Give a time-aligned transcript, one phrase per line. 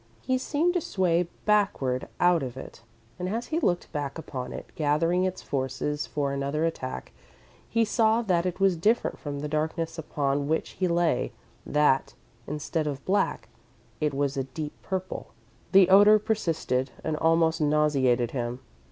[0.23, 2.81] He seemed to sway backward out of it,
[3.19, 7.11] and as he looked back upon it, gathering its forces for another attack,
[7.69, 11.33] he saw that it was different from the darkness upon which he lay
[11.67, 12.15] that,
[12.47, 13.47] instead of black,
[13.99, 15.27] it was a deep purple.
[15.71, 18.59] The odour persisted and almost nauseated him.